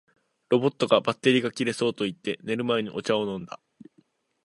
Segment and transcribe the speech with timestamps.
[0.49, 3.59] ロボットが「バッテリーが切れそう」と言って、寝る前にお茶を飲んだ